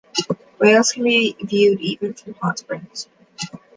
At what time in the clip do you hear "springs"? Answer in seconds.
2.57-3.07